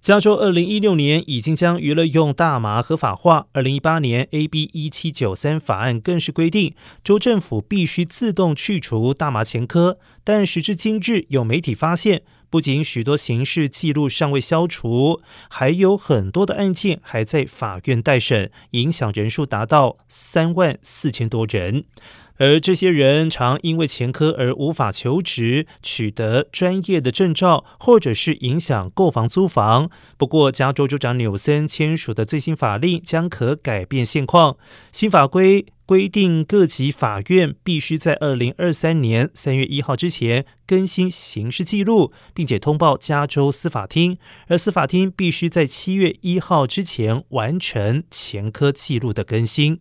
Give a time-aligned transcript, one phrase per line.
[0.00, 9.98] 加州二零一六年已经将娱乐用大麻合法化，二零一八年 AB 一七九三法案更是规定，州政府必须自动去除大麻前科。
[10.24, 21.84] 但时至今日，有媒体发现，不仅许多刑事记录尚未消除，还有很多的案件还在法院待审，影响人数达到三万四千多人。
[22.38, 29.90] 而这些人常因为前科而无法求职、取得专业的证照，或者是影响购房租房。
[30.16, 34.56] 不过，加州州长纽森签署的最新法令将可改变现况。
[34.90, 44.16] 新法规规定，各级法院必须在二零二三年三月一号之前更新刑事记录，并且通报加州司法厅，
[44.46, 49.80] 而司法厅必须在七月一号之前完成前科记录的更新。